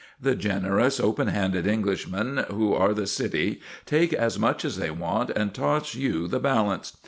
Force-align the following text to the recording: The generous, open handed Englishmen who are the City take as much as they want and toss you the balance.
The 0.19 0.33
generous, 0.33 0.99
open 0.99 1.27
handed 1.27 1.67
Englishmen 1.67 2.43
who 2.49 2.73
are 2.73 2.91
the 2.91 3.05
City 3.05 3.61
take 3.85 4.13
as 4.13 4.39
much 4.39 4.65
as 4.65 4.77
they 4.77 4.89
want 4.89 5.29
and 5.29 5.53
toss 5.53 5.93
you 5.93 6.27
the 6.27 6.39
balance. 6.39 6.97